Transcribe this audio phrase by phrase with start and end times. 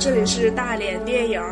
[0.00, 1.42] 好，这里是大连电影，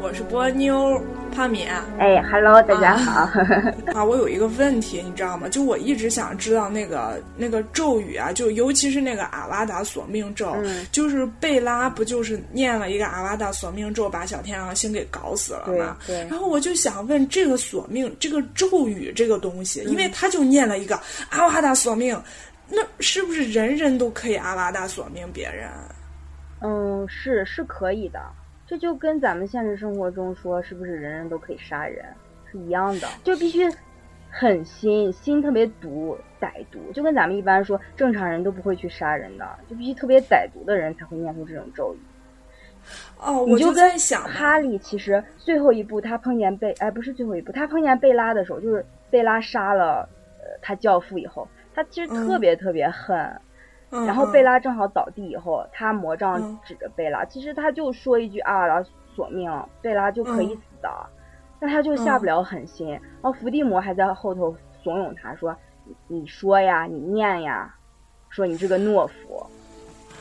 [0.00, 1.02] 我是波妞
[1.34, 1.66] 胖敏。
[1.98, 3.28] 哎，Hello，大家好。
[3.92, 5.48] 啊，我有一个问题，你知道吗？
[5.48, 10.54] 就我一直想知道那个那个咒语啊，就尤其是那个阿瓦达索命咒，
[10.92, 15.96] 就是贝拉不就是念了一个阿瓦达索命咒，把小天狼星给搞死了吗？
[16.06, 16.18] 对。
[16.30, 22.16] 然后我就想问，这个索命这个咒语这个东西，因为他就念了一个阿瓦达索命，
[22.68, 25.68] 那是不是人人都可以阿瓦达索命别人？
[26.60, 28.20] 嗯，是是可以的，
[28.66, 32.04] 这就跟咱们现实生活中说是不是人人都可以杀人
[32.50, 33.68] 是一样的，就必须
[34.30, 41.98] 狠心，心特别毒歹毒，就跟咱们一般说正常人都不会去杀人的，就必须特别歹毒的人才会念出这种咒语。
[43.18, 53.30] 哦，我就在想，哈利其实最后一步他碰见贝，哎，不是最后一步，他碰见贝拉的时候，就是贝拉杀了呃他教父以后，他其实特别特别恨。
[54.04, 60.88] 然后贝拉正好倒地以后，他魔杖指着贝拉，其实他就说一句啊，然后索命，贝拉就可以死的，
[61.58, 62.90] 但他就下不了狠心。
[62.90, 65.56] 然后伏地魔还在后头怂恿他说
[66.08, 67.74] ：“你说呀，你念呀，
[68.28, 69.46] 说你这个懦夫。”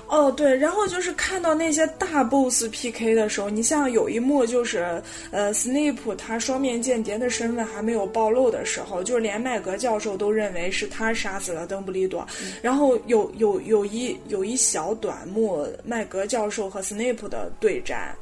[0.08, 12.26] 哦，对，然后就是看到那些大 boss PK 的时候，你像有一幕就是，呃，Snape 他双面间谍的身份还没有暴露的时候，就是连麦格教授都认为是他杀死了邓布利多。
[12.62, 18.16] 然后有有有一有一小短幕，麦格教授和 Snape 的对战，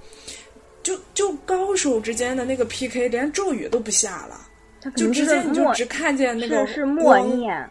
[0.84, 4.40] 就就高手之间的那个 PK，连咒语都不下了，
[4.96, 7.70] 就直接你就只看见那个是默念。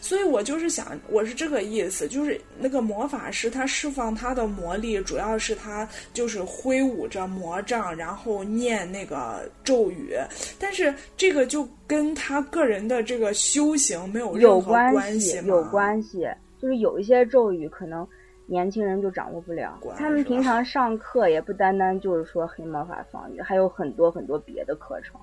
[0.00, 10.16] 所以我就是想，我是这个意思，就是那个魔法师他释放他的魔力，主要是他就是挥舞着魔杖，然后念那个咒语，
[10.58, 16.26] 但是这个就跟他个人的这个修行没有任何关系，有关系，
[16.58, 18.06] 就是有一些咒语可能
[18.46, 25.20] 年轻人就掌握不了，他们平常上课也不单单就是说黑魔法防御，还有很多很多别的课程，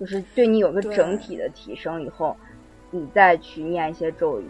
[0.00, 2.36] 就是对你有个整体的提升以后。
[2.96, 4.46] 你再去念一些咒语，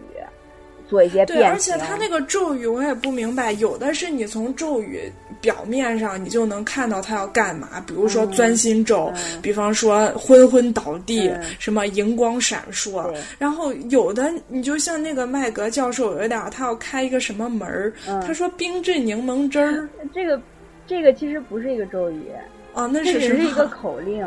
[0.87, 5.11] 做一些变对，而且他那个咒语我也不明白，有的是你从咒语
[5.41, 9.11] 表面上你就能看到他要干嘛，比如说钻心咒，
[9.41, 13.11] 比方说昏昏倒地，什么荧光闪烁。
[13.39, 17.91] 然后有的你就像那个麦格教授有一点，他要开一个什么门儿，
[18.21, 19.89] 他说冰镇柠檬汁儿。
[20.13, 20.39] 这个
[20.85, 22.25] 这个其实不是一个咒语
[22.73, 24.23] 哦，那只是一个口令，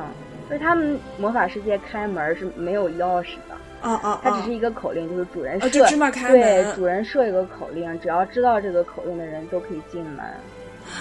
[0.49, 3.57] 就是他们魔法世界开门是没有钥匙的。
[3.81, 4.21] 啊啊！
[4.23, 10.25] 它只是一个口令，就是主人设对主人设一个口令，只要知道这个口令的人都可以进门。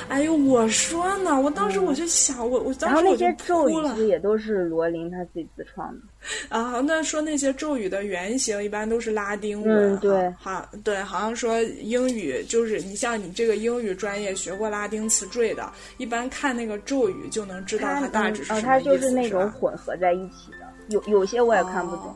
[0.10, 3.94] 哎呦，我说呢，我当时我就想，我我当时我就哭了。
[3.94, 6.02] 那些咒语也都是罗琳他自己自创的。
[6.50, 9.94] 啊，那说那些咒语的原型一般都是拉丁文。
[9.94, 18.68] 嗯，对，好，对，好像说英语就是你像你这个英语专业学过拉丁词缀的，一般看那个咒语就能知道它大致是什么意思。
[18.68, 22.08] 它就是那种混合在一起的，有有些我也看不懂。
[22.08, 22.16] 哦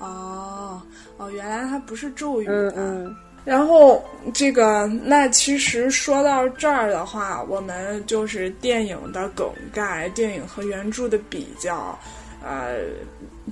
[0.00, 0.82] 哦
[1.16, 2.46] 哦，原来它不是咒语。
[2.48, 3.16] 嗯嗯。
[3.42, 11.98] 然后这个，那其实说到这儿的话，我们就是电影的梗概，电影和原著的比较，
[12.44, 12.80] 呃，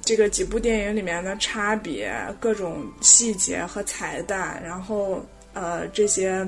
[0.02, 6.46] 这个几部电影里面的差别，各种细节和彩蛋，然后呃这些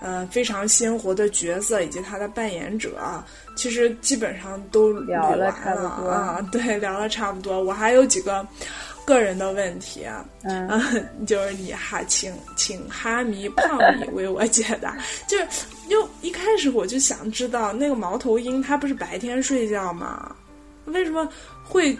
[0.00, 3.22] 呃非常鲜活的角色以及他的扮演者，
[3.56, 6.40] 其实基本上都聊了差不多啊。
[6.50, 7.62] 对，聊了差不多。
[7.62, 8.44] 我还有几个。
[9.04, 10.68] 个人的问题啊，嗯，
[11.26, 14.96] 就是你哈，请请哈迷胖米为我解答。
[15.26, 15.46] 就是
[15.88, 20.34] 就一开始我就想知道，那个猫头鹰它不是白天睡觉吗？
[20.86, 21.28] 为什么
[21.64, 21.96] 会？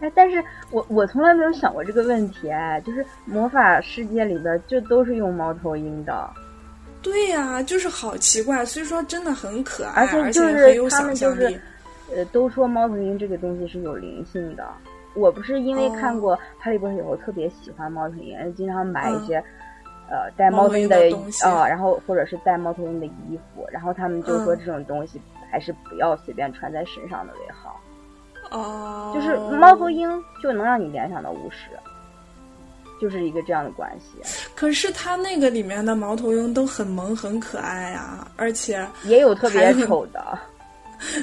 [0.00, 2.50] 哎，但是我我从来没有想过这个问题。
[2.50, 6.30] 哎，就是魔法世界里边就都是用猫头鹰的。
[7.02, 8.64] 对呀，就是好奇怪。
[8.64, 11.58] 所以说真的很可爱，而且很有想象力。
[12.14, 14.66] 呃，都说猫头鹰这个东西是有灵性的。
[15.14, 19.42] 我不是因为看过《哈利波特》以后特别喜欢猫头鹰，经常买一些，
[20.08, 20.96] 呃，带猫头鹰的
[21.44, 25.20] 啊，然后或者是带猫头鹰的衣服，然后他们就说这种东西
[25.50, 27.80] 还是不要随便穿在身上的为好。
[28.50, 30.08] 哦，就是猫头鹰
[30.42, 31.70] 就能让你联想到巫师，
[33.00, 34.18] 就是一个这样的关系。
[34.54, 40.38] 可是他那个里面的猫头鹰都很萌很可爱啊，而且也有特别丑的。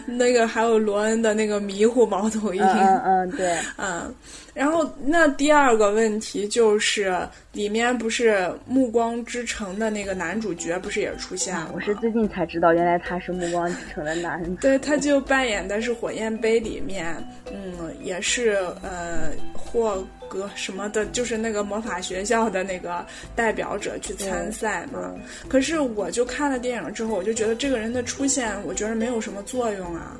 [0.06, 4.14] 那个还有罗恩的那个迷糊猫头鹰，嗯嗯对，嗯，
[4.54, 7.16] 然后那第二个问题就是
[7.58, 8.34] 里面不是
[8.68, 11.72] 《暮光之城》的那个男主角不是也出现了？
[11.74, 14.54] 我是最近才知道，原来他是《暮光之城》的男主。
[14.62, 17.16] 对，他就扮演的是《火焰杯》里面，
[17.52, 23.04] 嗯，也是呃霍格什么的，就是那个魔法学校的那个
[23.36, 25.16] 代表者去参赛嘛。
[25.50, 30.16] 可是我就看了电影之后，我就觉得这个人的出现，我觉得没有什么作用啊。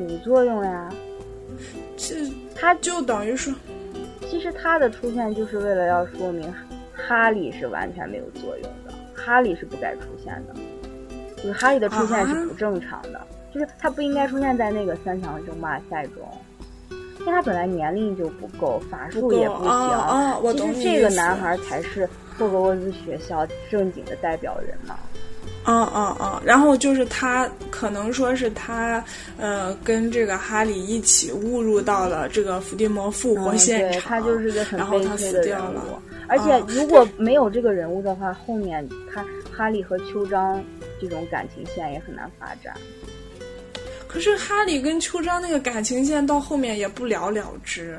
[0.00, 0.90] 有作用呀，
[1.98, 2.14] 这
[2.54, 3.52] 他就等于说，
[4.32, 6.50] 其实他的出现就是为了要说明
[6.94, 10.54] 哈利是完全没有作用的，哈利是不该出现的，
[11.36, 13.20] 就是哈利的出现是不正常的，
[13.52, 16.26] 就是他不应该出现在那个三强争霸赛中。
[17.20, 20.56] 因为他本来年龄就不够，法术也不行。
[20.56, 22.08] 其实这个男孩才是
[22.38, 24.98] 霍格沃兹学校正经的代表人嘛。
[25.64, 29.02] 嗯嗯嗯，然后就是他可能说是他
[29.38, 35.78] 呃跟这个哈利一起误入到了这个伏地魔复活现场，他就是个很悲催的人物。
[36.26, 40.62] 而且如果没有这个人物的话，后面他哈利和秋张
[41.00, 42.74] 这种感情线也很难发展。
[44.08, 47.98] 可是哈利跟秋张那个感情线到后面也不了了之，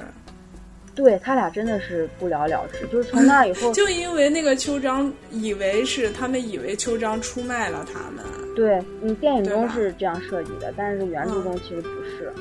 [0.95, 2.85] 对他俩真的是不了了之。
[2.87, 8.23] 就是从那以后， 就因为那个秋张以为是他们以为秋张出卖了他们。
[8.55, 12.31] 对你电影中是这样设计的，但是原著中其实不是。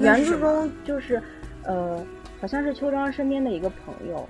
[0.00, 1.20] 原著中就是
[1.64, 2.04] 呃，
[2.40, 4.28] 好像是秋张身边的一个朋友。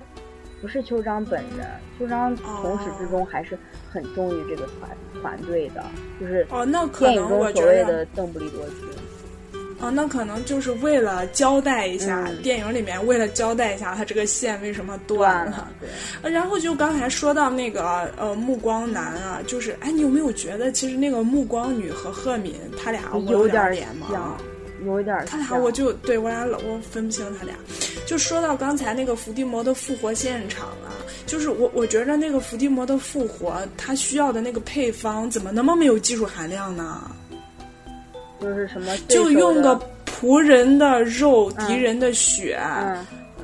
[0.59, 1.65] 不是秋章本人，
[1.97, 3.57] 秋章从始至终还是
[3.89, 5.83] 很忠于这个团团队的，
[6.19, 8.87] 就是哦，那可能电影中所谓的邓布利多军。
[9.81, 15.69] 哦，那可能就是为了交代一下，电影里面为了交代一下他这个线为什么断了。
[15.79, 16.31] 对。
[16.31, 24.37] 然后就刚才说到那个呃目光男啊，就是哎，你有没有觉得其实那个目光女和赫敏他俩有点脸吗？
[24.83, 27.55] 有一点，他俩我就对我俩老我分不清他俩。
[28.05, 30.89] 就说到刚才那个伏地魔的复活现场啊，
[31.27, 37.11] 就是我我觉着那个伏地魔的复活，他需要的那个配方怎么那么没有技术含量呢？
[38.41, 38.97] 就是什么？
[39.07, 42.59] 就用个仆人的肉、敌人的血，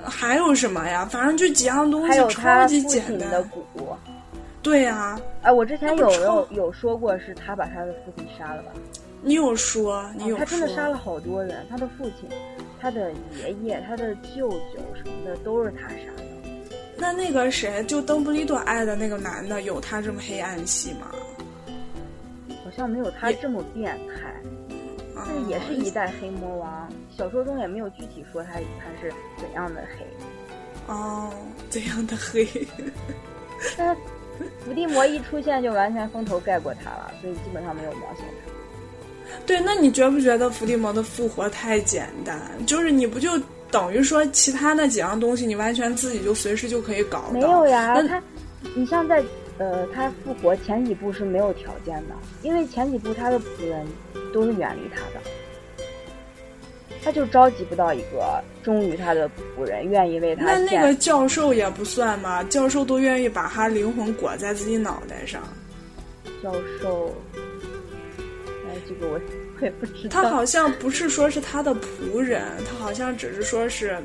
[0.03, 1.05] 还有什么呀？
[1.05, 3.29] 反正就几样东西，超级简单。
[3.29, 3.63] 的骨。
[4.63, 5.17] 对呀。
[5.43, 8.71] 哎，我之前有有有说过是他把他的父亲杀了吧？
[9.21, 12.27] 你有说，你有说，他真的杀了好多人，他的父亲、
[12.81, 13.11] 他的
[13.43, 16.23] 爷爷、他的舅舅什么的都是他杀的。
[16.97, 21.11] 那那个谁，就邓布利多爱的那个男的，有他这么黑暗系吗？
[22.63, 24.33] 好像没有他这么变态，
[25.27, 26.89] 但是也是一代黑魔王。
[27.15, 30.05] 小说中也没有具体说他他是怎样的黑。
[30.87, 31.29] 哦，
[31.69, 32.47] 怎样的黑？
[33.77, 33.95] 但
[34.63, 38.51] 伏地魔一出现就完全风头盖过他了，所以基本上没有描写他。
[39.45, 42.39] 对，那你觉不觉得伏地魔的复活太简单？
[42.65, 43.31] 就是你不就
[43.69, 47.29] 等于说其他那几样东西，你完全自己就随时就可以搞？
[47.33, 48.21] 没有呀，他，
[48.75, 49.21] 你像在
[49.57, 53.85] 呃，他复活前几部是没有条件的，因为前几部他的仆人
[54.37, 55.19] 都是远离他的，
[57.03, 60.45] 他就召集不到一个忠于他的仆人，愿意为他。
[60.45, 62.43] 那那个教授也不算吗？
[62.43, 65.41] 教授都愿意把他灵魂裹在自己脑袋上。
[66.43, 67.15] 教授。
[67.33, 69.19] 哎这个我
[69.59, 70.21] 我也不知道。
[70.21, 73.97] 他好像不是说是他的仆人，他好像只是说是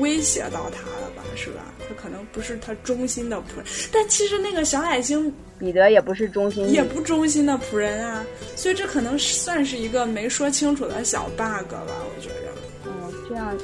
[0.00, 1.64] 威胁到他了吧，是吧？
[1.88, 3.66] 他可能不是他忠心的仆人。
[3.92, 8.24] 但其实那个小矮星彼得也不是忠心，也不忠心的仆人啊。
[8.56, 12.52] 所以这可能算是一个没说清楚的小 bug 吧，我觉着。
[12.86, 13.54] 嗯，这样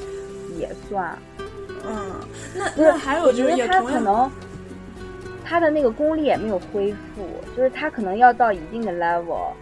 [0.58, 1.18] 也算。
[1.86, 2.14] 嗯，
[2.54, 4.30] 那那还有就是也他可能
[5.44, 9.52] 他的那个功力也没有恢复，就是他可能要到一定的 level。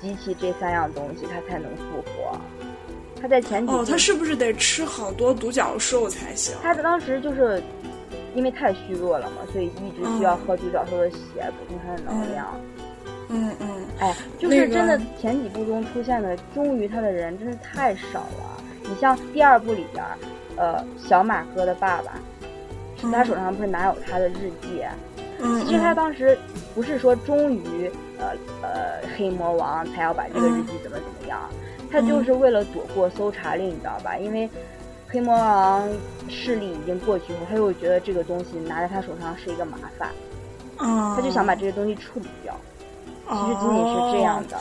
[0.00, 2.38] 集齐这三样东西，他才能复活。
[3.24, 6.54] 他在前几哦，他是不是得吃好多独角兽才行？
[6.62, 7.62] 他当时就是
[8.34, 11.18] 因为太虚弱了嘛，所以一直需要喝独角兽的血
[11.58, 12.46] 补充他的能量。
[13.30, 18.62] 嗯嗯，哎，就是真的前几部中出现的忠于他的人真是太少了。
[18.82, 20.04] 你像第二部里边，
[20.56, 22.12] 呃，小马哥的爸爸，
[23.00, 24.84] 是他手上不是拿有他的日记？
[25.38, 26.38] 嗯，其实他当时
[26.74, 27.90] 不是说忠于。
[28.16, 28.30] 呃
[28.62, 31.40] 呃，黑魔王才要把这个日记怎么怎么样，
[31.94, 34.16] 他就是为了躲过搜查令，你知道吧？
[34.18, 34.50] 因为
[35.06, 35.88] 黑魔王
[36.28, 40.10] 势力已经过去后，他又觉得这个东西拿在他手上是一个麻烦，
[40.76, 42.52] 他就想把这些东西处理掉。
[43.28, 44.58] 其实仅仅是这样的。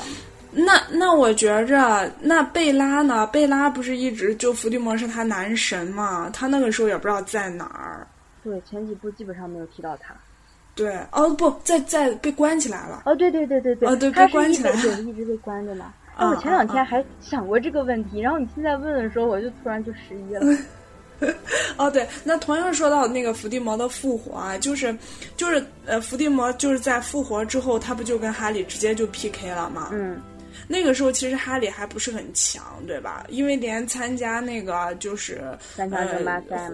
[0.52, 3.26] 那那我觉着，那贝拉呢？
[3.26, 6.30] 贝拉不是一直就伏地魔是他男神嘛？
[6.32, 8.06] 他那个时候也不知道在哪儿。
[8.44, 10.14] 对，前几部基本上没有提到他。
[10.76, 13.02] 对，哦不，在在被关起来了。
[13.08, 15.92] 哦，对对对对对，哦对，被关起来，了，一直被关着呢。
[16.16, 20.58] 哎，我前两天还想过这个问题，然后你现在问的时候，我就突然就失忆了。
[21.78, 24.96] 哦，对，那同样说到那个伏地魔的复活啊，就是
[25.38, 29.90] 就是呃，伏地魔就是在复活之后，他不就跟哈利直接就 PK 了吗？
[29.92, 30.22] 嗯。
[30.68, 33.26] 那个时候其实哈利还不是很强，对吧？
[33.28, 35.42] 因为连参加那个就是
[35.76, 36.72] 三强争霸赛，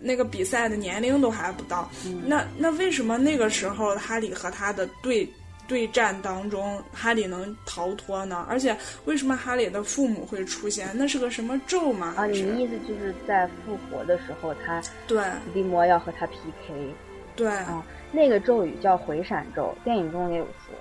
[0.00, 1.88] 那个比赛的年龄都还不到。
[2.26, 5.28] 那那为什么那个时候哈利和他的对
[5.70, 8.44] 对战当中，哈利能逃脱呢？
[8.48, 10.88] 而且为什么哈利的父母会出现？
[10.94, 12.12] 那是个什么咒吗？
[12.16, 16.92] 啊，你的意思就是在复活的时候，他对伏地魔要和他 PK。
[17.36, 20.74] 对啊，那个咒语叫回闪咒，电影中也有说。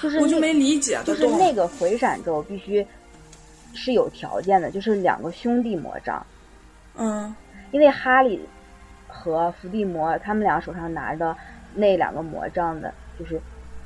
[0.00, 2.86] 就是我就没理解，就是那个回闪咒必须
[3.74, 6.24] 是有条件的，就是两个兄弟魔杖。
[6.94, 7.34] 嗯，
[7.72, 8.40] 因为哈利
[9.08, 11.36] 和伏地魔他们俩手上拿的
[11.74, 13.40] 那两个魔杖的，就是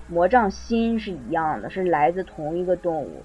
[0.08, 3.22] 魔杖心是一样的，是来自同一个动物。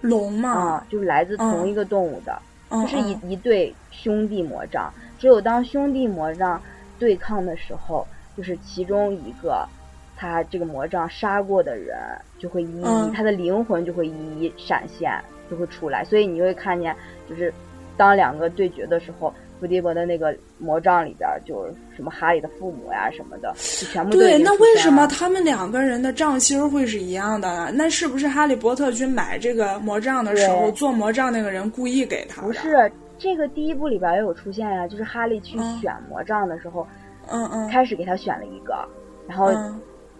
[0.00, 2.40] 龙嘛，啊，就是来自同一个动物的，
[2.70, 4.92] 就是一一对兄弟魔杖。
[5.18, 6.60] 只有当兄弟魔杖
[6.98, 9.68] 对抗的时候，就是其中一个。
[10.16, 11.96] 他这个魔杖杀过的人
[12.38, 15.10] 就会一一，他的灵魂就会一一闪现，
[15.50, 16.04] 就会出来。
[16.04, 16.94] 所以你会看见，
[17.26, 17.50] 就是
[17.96, 24.38] 当两个对决的时候，伏地魔的那个魔杖里边，就是什么哈利的父母呀什么的，就全部对。
[24.38, 27.70] 那为什么他们两个人的杖芯会是一样的呢？
[27.72, 32.48] 那是不是哈利波特去买这个魔杖的时候，做魔杖那个人故意给他的？
[32.48, 36.84] 不是，这个第一部里边也有出现呀，就是哈利去选魔杖的时候，
[37.28, 38.88] 嗯嗯，开始给他选了一个，
[39.28, 39.52] 然后。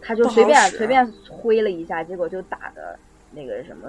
[0.02, 2.98] 他就随便随便挥了一下，结果就打的
[3.32, 3.88] 那个什么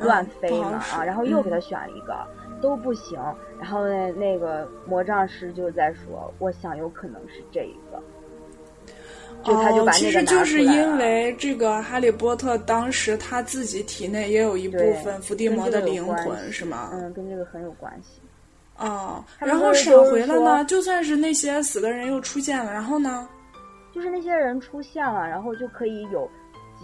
[0.00, 1.04] 乱飞嘛啊！
[1.04, 2.26] 然后又给他选了一个，
[2.60, 3.18] 都不行。
[3.60, 8.02] 然后那那个魔杖师就在说：“我想有可能是这一个。”
[9.44, 16.90] 就他就把其实就是因为这个哈利波特当时他自己体内也有一部分伏地魔的灵魂，是吗？
[16.94, 18.22] 嗯，跟这个很有关系。
[18.78, 20.64] 哦，然后闪回了呢？
[20.64, 23.28] 就算是那些死的人又出现了，然后呢？
[23.92, 26.28] 就是那些人出现了，然后就可以有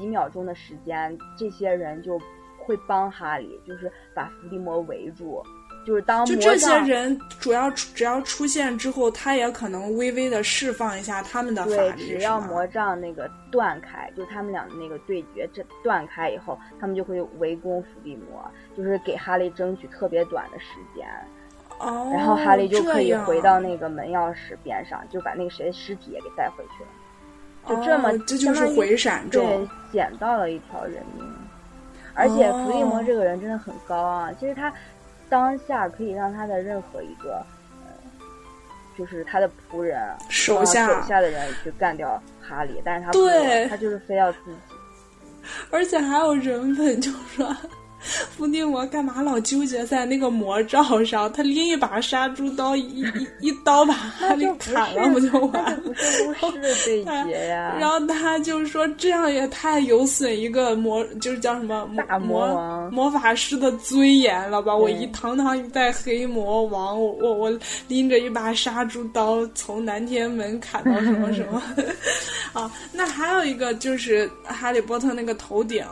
[0.00, 2.19] 几秒钟的时间，这些人就
[2.59, 5.42] 会帮哈利，就是把伏地魔围住。
[5.87, 12.07] 就是当就这些人主要只要出现之后，他也可能微微的释放一下他们的法力。
[12.07, 21.09] 只要魔杖那个断开，就他们俩的那个对决这断开以后，他们就会围攻伏地魔，就是给哈利争取特别短的时间。
[21.78, 26.90] 哦，然后哈利就可以回到那个门钥匙边上，就把那个谁的尸体也给带回去了。
[27.68, 31.24] 就这么，这就是回闪中，对，捡到了一条人命。
[32.14, 34.30] 而且伏地魔这个人真的很高啊！
[34.38, 34.72] 其实他
[35.28, 37.42] 当下可以让他的任何一个，
[37.86, 37.92] 呃，
[38.98, 39.98] 就是他的仆人、
[40.28, 44.56] 手下手下的人去干掉哈利，但是他对，他就是非要自己。
[45.70, 47.56] 而且还有人本，就说。
[48.00, 51.30] 伏地魔干嘛老纠结在那个魔杖上？
[51.33, 55.80] 他拎一把杀猪刀，一一一刀把 哈利砍了，不就完了？
[55.85, 57.76] 不是巫师的对决呀。
[57.78, 64.75] 然后他就说：“这样也太有损一个魔，就是叫什么大魔王魔法师的尊严了吧？
[64.75, 71.62] 我一堂堂一代黑魔王，我我我拎着一把杀猪刀从南天门砍到什么什么
[72.52, 72.71] 啊？
[72.92, 75.85] 那还有一个就是哈利波特那个头顶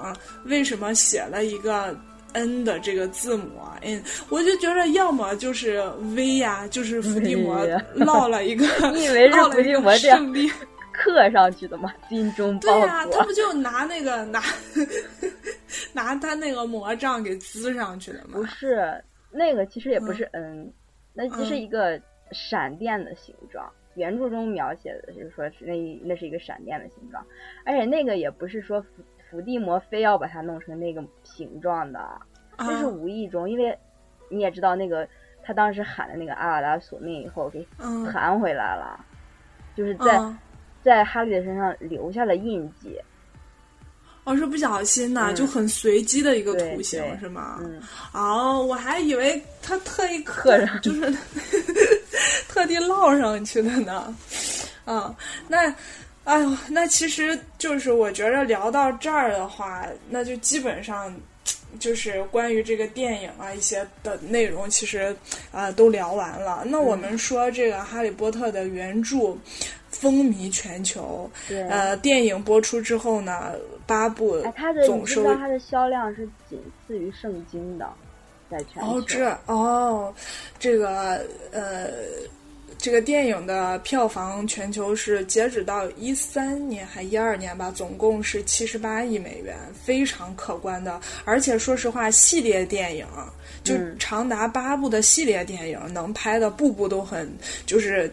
[0.44, 1.96] 为什么写了一个？”
[2.34, 5.82] N 的这个字母啊，嗯，我就觉得要么就是
[6.14, 10.32] V 呀，就是伏地魔落了一个， 你以为是伏地魔这样
[10.92, 11.94] 刻上去的吗？
[12.08, 14.42] 金钟对呀，他不就拿那个拿
[15.94, 18.30] 拿他那个魔杖给滋上去的吗？
[18.32, 20.72] 不是，那个其实也不是 N，
[21.14, 22.00] 那只是一个
[22.32, 23.70] 闪电的形状。
[23.94, 27.24] 原著中描写的就是说是那那是一个闪电的形状，
[27.64, 28.84] 而且那个也不是说。
[29.30, 32.00] 伏地魔非要把它弄成那个形状的，
[32.58, 33.76] 这是无意中，因为
[34.28, 35.06] 你也知道那个
[35.42, 37.66] 他当时喊的那个阿瓦达索命以后给
[38.12, 39.04] 弹回来了，
[39.76, 40.20] 就是在
[40.82, 42.98] 在哈利的身上留下了印记。
[44.24, 47.60] 哦，是不小心呐，就很随机的一个图形是吗？
[48.12, 51.00] 哦，我还以为他特意刻上，就是
[52.48, 54.14] 特地烙上去的呢。
[54.86, 55.14] 嗯，
[55.48, 55.74] 那。
[56.28, 61.10] 哎呦，那其实就是我觉着聊到这儿的话，那就基本上
[61.80, 65.16] 就是关于这个电影啊一些的内容，其实
[65.50, 66.64] 啊都聊完了。
[66.66, 69.34] 那我们说这个《哈利波特》的原著
[69.88, 71.30] 风靡全球，
[71.70, 73.54] 呃，电影播出之后呢，
[73.86, 74.38] 八部
[74.84, 77.88] 总收，它的销量是仅次于《圣经》的，
[78.50, 78.98] 在全球。
[78.98, 80.14] 哦，这哦，
[80.58, 81.88] 这个呃。
[82.78, 91.00] 这个电影的票房全球是截止到一三年还一二年吧，总共是七十八亿美元，非常可观的。
[91.24, 93.04] 而且说实话，系列电影
[93.64, 97.28] 就长达八部的系列电影，能拍的部部都很
[97.66, 98.10] 就是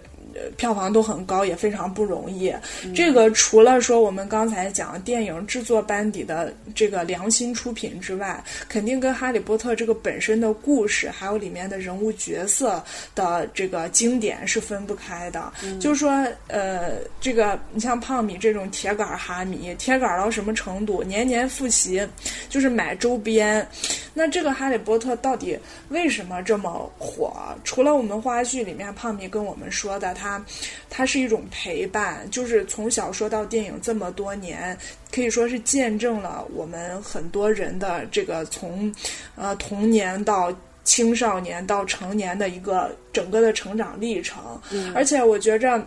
[0.57, 2.53] 票房都很高，也非常不容易。
[2.93, 15.51] 这个除了说我们刚才讲电影制作班底的这个良心出品之外，肯定跟《哈利波特》这个本身的故事，还有里面的人物角色的这个经典是分不开的。
[15.79, 21.03] 就是说，呃，这个你像胖米这种铁杆哈迷，铁杆到什么程度？
[21.03, 22.07] 年年复习，
[22.49, 23.65] 就是买周边。
[24.17, 27.33] 那这个《哈利波特》到底为什么这么火？
[27.65, 30.41] 除了我们花絮里面胖米跟我们说的，它
[30.89, 34.75] 它是一种陪伴，就是从小说到电影这么多年，
[35.13, 38.89] 可以说是见证了我们很多人的这个从
[39.35, 40.49] 呃童年到
[40.85, 44.59] 青少年到成年的一个整个的成长历程。
[44.95, 45.85] 而且我觉着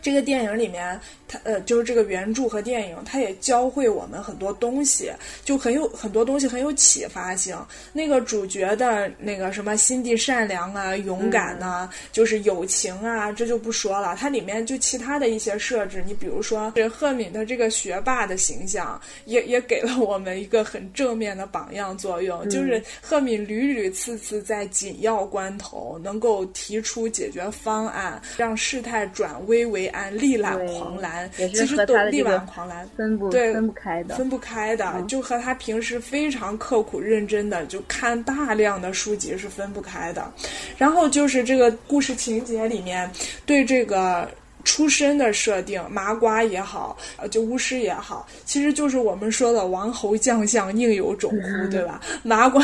[0.00, 0.98] 这个电影里面。
[1.32, 5.10] 它呃，就是这个原著和电影，它也教会我们很多东西，
[5.46, 7.56] 就很有很多东西很有启发性。
[7.94, 14.14] 那个主角的那个什么心地善良啊、勇敢呐，就是友情啊，这就不说了。
[14.14, 22.46] 它里面就其他的一些设置，你比如说这赫敏的这个学霸的形象，也也给了我们一个很正面的榜样作用。
[22.50, 31.21] 就是赫敏屡屡次次在紧要关头能够提出解决方案，让事态转危为安，力挽狂澜。
[31.36, 40.32] 其实都力挽狂澜，分不对分不开的，分不开的，就和他平时非常刻苦认真的就看大量的书籍是分不开的。
[40.76, 43.10] 然后就是这个故事情节里面
[43.46, 44.28] 对这个
[44.64, 52.00] 出身的设定，麻瓜也好，呃，就巫师也好，其实就是我们说的王侯将相宁有种乎，对吧？
[52.22, 52.62] 麻瓜，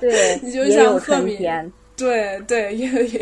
[0.00, 1.38] 对，你就像赫敏。
[1.96, 3.20] 对对，也有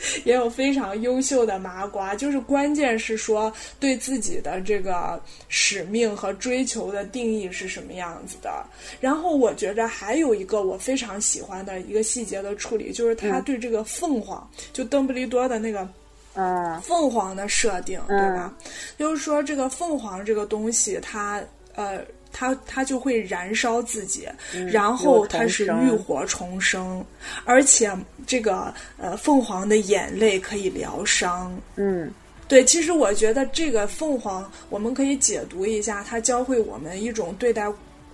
[0.24, 8.64] 也有非常优秀的麻瓜，就是关键是说对自己的这个使命和追求的定义是什么样子的。
[9.00, 15.88] 然后我觉着还有一个我非常喜欢的一个细节的处理，就是他对这个凤凰，就邓布利多的那个
[16.34, 18.56] 嗯凤凰的设定，对吧？
[18.98, 21.42] 就是说这个凤凰这个东西，它
[21.74, 22.00] 呃。
[22.32, 24.26] 它它就会燃烧自己，
[24.70, 27.04] 然后它是浴火重生，
[27.44, 27.90] 而且
[28.26, 31.56] 这个呃凤凰的眼泪可以疗伤。
[31.76, 32.10] 嗯，
[32.48, 37.66] 对，其实我觉得这个凤凰我们可以解读一下，它教会我们一种对待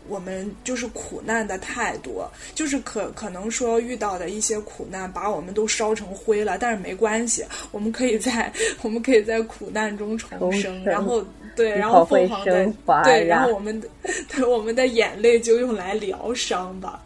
[0.08, 11.24] 我们就是苦难的太多，就是可可能说遇到的一些苦难把我们都烧成灰了，但是没关系，我们可以在 我们可以在苦难中重生，然后。
[11.56, 13.88] 对，然后凤凰的对，然后我们的
[14.48, 17.02] 我们的眼泪就用来疗伤吧。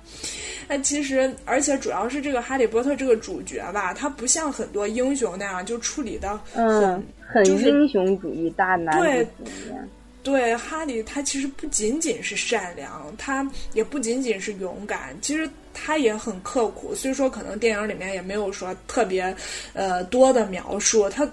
[0.69, 9.75] 那其实，而且主要是这个哈利波特这个主角吧，他不像很多英雄那样就处理的很很英雄主义大男子主义。
[10.23, 16.95] 对，哈利他其实不仅仅是善良，他也不仅仅是勇敢，其实他也很刻苦。
[16.95, 19.35] 虽说可能电影里面也没有说特别
[19.73, 21.29] 呃多的描述他。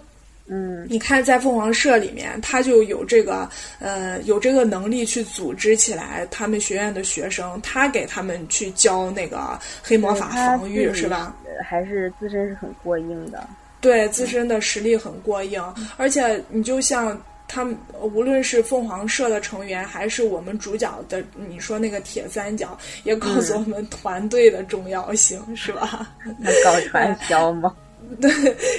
[0.52, 3.48] 嗯，你看，在凤凰社里面，他就有这个
[3.78, 11.36] 呃，有这个能力去组织起来他们学院的学生，他给他们去教那个黑魔法防御，是吧？
[11.64, 13.48] 还是自身是很过硬的。
[13.80, 15.64] 对，自身的实力很过硬，
[15.98, 17.16] 而且你就像
[17.50, 26.16] 他们，无论是凤凰社的成员，还是我们主角的，你说那个铁三角，也告诉我们团队的重要性，是吧？
[26.40, 27.76] 那搞传销吗？
[28.22, 28.32] 对，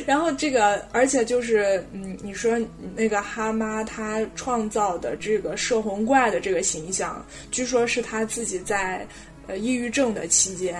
[0.06, 2.58] 然后这个，而且就是，嗯，你说
[2.96, 9.06] 那个哈妈她创造的这个摄魂怪的这个形象，据说是她自己在
[9.46, 10.78] 呃抑郁症的期间，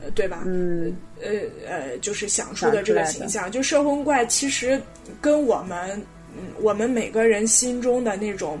[0.00, 0.44] 呃，对吧？
[0.46, 1.30] 嗯，呃
[1.68, 4.80] 呃，就是想出的这个形象，就摄魂怪其实
[5.20, 6.00] 跟我们，
[6.36, 8.58] 嗯，我们每个人心中的那种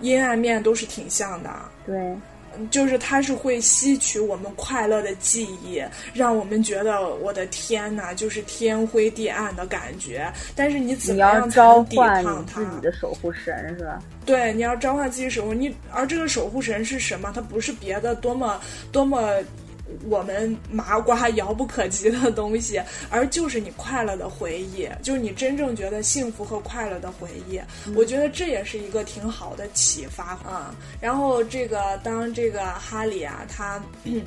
[0.00, 1.50] 阴暗面都是挺像的。
[1.86, 2.16] 对。
[2.70, 5.82] 就是它是会吸取我们快乐的记忆，
[6.14, 10.32] 让我们觉得我的天呐，就是天灰地暗的感觉。
[10.54, 12.64] 但是你怎么样才能抵抗它？
[12.64, 14.02] 自己的守护神是吧？
[14.24, 17.30] 对，你要召唤自己守护你，而这个守护神是什么？
[17.34, 18.58] 它不是别的，多么
[18.90, 19.34] 多么。
[20.08, 27.60] 我们麻瓜遥不可及的东西，而就是你快乐的回忆，就是你真正觉得幸福和快乐的回忆。
[27.94, 30.74] 我觉得这也是一个挺好的启发啊。
[31.00, 33.82] 然后这个当这个哈利啊，他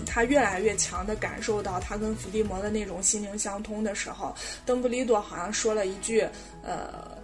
[0.06, 4.34] 他越来越强的感受到他跟伏地魔的那种心灵相通的时候，
[4.66, 6.26] 邓布利多好像说了一句
[6.64, 7.18] 呃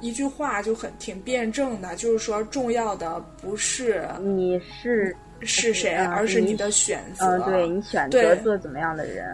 [0.00, 5.16] 一句话，就很挺辩证的，就是说重要的不是你是。
[5.42, 7.26] 是谁，而是你的选择。
[7.26, 9.26] 嗯，对你选择做怎么样的人。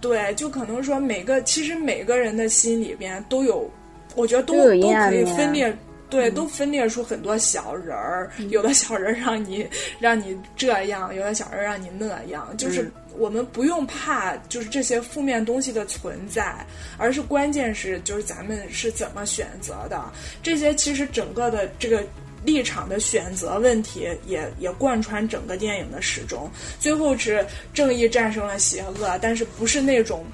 [0.00, 3.70] 对，就可能说每个，其实每个人的心里边都有，
[4.16, 5.74] 我觉得都都可以分裂。
[6.10, 9.66] 对，都分裂出很多小人儿，有的小人让你
[9.98, 16.54] 让你这样，有的小人让你那样，就是我们不用怕，就是这些负面东西的存在，
[16.98, 20.04] 而是关键是就是咱们是怎么选择的。
[20.42, 22.04] 这些其实整个的这个
[22.44, 26.50] 立场的选择问题，也也贯穿整个电影的始终。
[26.78, 30.24] 最后是正义战胜了邪恶，但是不是那种，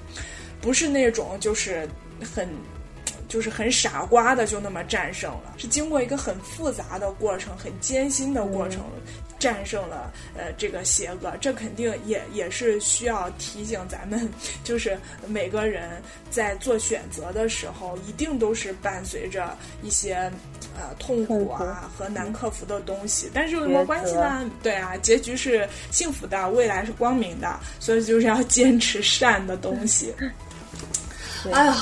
[0.61, 1.89] 不是那种就是
[2.35, 2.49] 很。
[3.29, 8.83] 就是很傻瓜的，就那么战胜了，是经过一个很复杂的过程、很艰辛的过程，
[9.39, 11.37] 战胜了呃这个邪恶。
[11.41, 14.29] 这肯定也也是需要提醒咱们，
[14.65, 20.15] 就是每个人在做选择的时候，一定都是伴随着一些
[20.75, 23.31] 呃痛苦啊和难克服的东西。
[23.35, 24.51] 但是有什么关系呢？
[24.63, 30.15] 对啊，结局是幸福的，未来是光明的，所以就是要坚持善的东西。
[31.53, 31.77] 哎呀。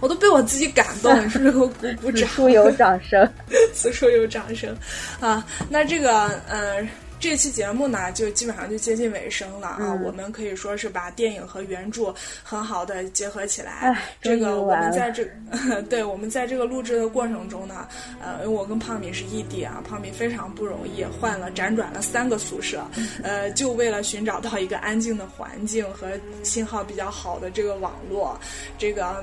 [0.00, 2.20] 我都被我自己感动， 是不是给我鼓鼓掌？
[2.20, 3.32] 此处有掌声，
[3.74, 4.76] 此处有掌声，
[5.20, 6.86] 啊，那这个，呃，
[7.18, 9.92] 这期节目呢，就基本上就接近尾声了啊。
[10.02, 13.94] 我们可以说是把电影和原著很好的结合起来。
[14.22, 15.26] 这个我们在这，
[15.90, 17.86] 对，我们在这个录制的过程中呢，
[18.22, 22.82] 呃，因为我跟胖米是异地啊，胖米非常不容易，换了辗转了三个宿舍，
[23.22, 26.08] 呃，就为了寻找到一个安静的环境和
[26.42, 28.38] 信号比较好的这个网络，
[28.78, 29.22] 这个。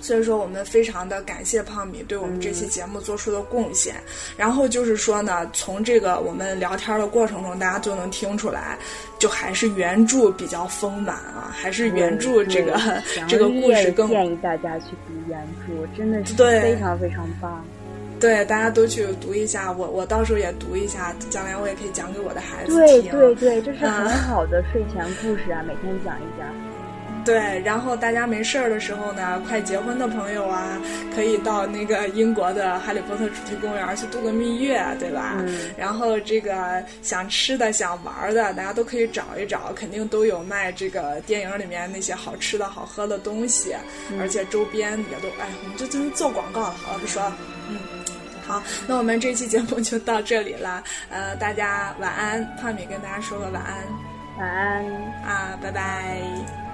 [0.00, 3.94] 所以说，我们非常的感谢胖米对我们这期节目做出的贡献。
[4.36, 8.78] 然后就是说呢，从这个我们聊天的过程中，大家就能听出来，
[9.18, 12.78] 就还是原著比较丰满啊，还是原著这个
[13.28, 17.64] 这个故事更建议大家去读原著，真的是非常非常棒。
[18.20, 23.10] 对，大家都去读一下，我我到时候也读一下，将来我也可以讲给我的孩子听。
[23.10, 26.67] 对对对，这是很好的睡前故事啊，每天讲一讲。
[27.28, 30.80] 对，然后大家没事儿的时候呢，快结婚的朋友啊，
[31.14, 35.36] 可以到那个英国的哈利波特主题公园去度个蜜月，对吧？
[35.76, 43.76] 然后这个想吃的、想玩的，大家都可以找一找，肯定都有卖这个电影里面那些好吃的好喝的东西，
[44.18, 47.36] 而且周边也都，哎，我们这真是做广告了，好了，不说了。
[47.68, 47.78] 嗯，
[48.46, 53.84] 好，那我们这期节目就到这里了，呃，大家晚安，胖米跟大家说个晚安，
[54.38, 54.86] 晚安
[55.26, 56.67] 啊，拜拜。